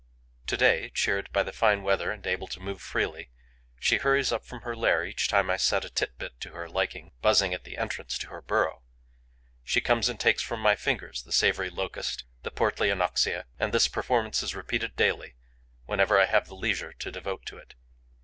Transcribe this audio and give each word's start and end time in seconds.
To 0.47 0.57
day, 0.57 0.89
cheered 0.95 1.31
by 1.31 1.43
the 1.43 1.51
fine 1.53 1.83
weather 1.83 2.09
and 2.11 2.25
able 2.25 2.47
to 2.47 2.59
move 2.59 2.81
freely, 2.81 3.29
she 3.79 3.97
hurries 3.97 4.31
up 4.31 4.43
from 4.43 4.61
her 4.61 4.75
lair 4.75 5.05
each 5.05 5.27
time 5.27 5.47
I 5.51 5.57
set 5.57 5.85
a 5.85 5.91
tit 5.91 6.17
bit 6.17 6.39
to 6.39 6.53
her 6.53 6.67
liking 6.67 7.11
buzzing 7.21 7.53
at 7.53 7.65
the 7.65 7.77
entrance 7.77 8.17
to 8.17 8.29
her 8.29 8.41
burrow; 8.41 8.81
she 9.63 9.79
comes 9.79 10.09
and 10.09 10.19
takes 10.19 10.41
from 10.41 10.59
my 10.59 10.75
fingers 10.75 11.21
the 11.21 11.31
savoury 11.31 11.69
Locust, 11.69 12.23
the 12.41 12.49
portly 12.49 12.89
Anoxia; 12.89 13.45
and 13.59 13.71
this 13.71 13.87
performance 13.87 14.41
is 14.41 14.55
repeated 14.55 14.95
daily, 14.95 15.35
whenever 15.85 16.19
I 16.19 16.25
have 16.25 16.47
the 16.47 16.55
leisure 16.55 16.93
to 16.93 17.11
devote 17.11 17.45
to 17.45 17.59
it. 17.59 17.75